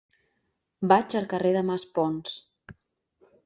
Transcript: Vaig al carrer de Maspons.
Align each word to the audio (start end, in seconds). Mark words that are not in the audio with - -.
Vaig 0.93 1.17
al 1.21 1.29
carrer 1.35 1.53
de 1.59 1.63
Maspons. 1.69 2.33